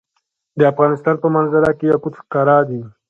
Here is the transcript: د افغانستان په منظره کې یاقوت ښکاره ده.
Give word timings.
د 0.59 0.61
افغانستان 0.71 1.15
په 1.23 1.27
منظره 1.35 1.71
کې 1.77 1.85
یاقوت 1.91 2.13
ښکاره 2.21 2.57
ده. 2.69 2.79